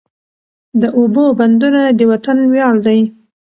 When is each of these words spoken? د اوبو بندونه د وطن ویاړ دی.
د 0.81 0.83
اوبو 0.99 1.25
بندونه 1.39 1.81
د 1.99 2.01
وطن 2.11 2.37
ویاړ 2.51 2.75
دی. 2.85 2.99